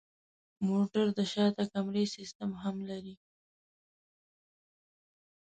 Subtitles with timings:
[0.67, 3.15] موټر د شاته کمرې سیستم هم لري.